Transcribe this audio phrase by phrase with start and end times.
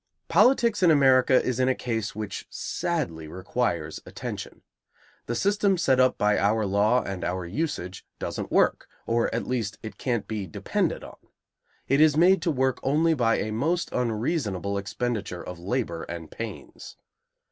[0.29, 4.63] Politics in America is in a case which sadly requires attention.
[5.27, 9.77] The system set up by our law and our usage doesn't work, or at least
[9.83, 11.17] it can't be depended on;
[11.87, 16.97] it is made to work only by a most unreasonable expenditure of labor and pains.